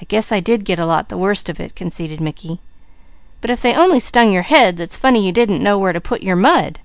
"I 0.00 0.06
guess 0.06 0.32
I 0.32 0.40
did 0.40 0.64
get 0.64 0.78
a 0.78 0.86
lot 0.86 1.10
the 1.10 1.18
worst 1.18 1.50
of 1.50 1.60
it," 1.60 1.76
conceded 1.76 2.18
Mickey. 2.18 2.60
"But 3.42 3.50
if 3.50 3.60
they 3.60 3.74
only 3.74 4.00
stung 4.00 4.32
your 4.32 4.40
heads, 4.44 4.80
it's 4.80 4.96
funny 4.96 5.26
you 5.26 5.32
didn't 5.32 5.62
know 5.62 5.78
where 5.78 5.92
to 5.92 6.00
put 6.00 6.22
your 6.22 6.34
mud!" 6.34 6.78